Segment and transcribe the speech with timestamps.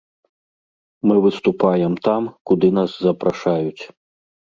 [1.07, 3.83] Мы выступаем там, куды нас запрашаюць.